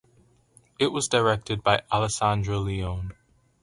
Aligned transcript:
It 0.79 0.87
was 0.87 1.07
directed 1.07 1.61
by 1.61 1.83
Alessandra 1.91 2.57
Leone. 2.57 3.11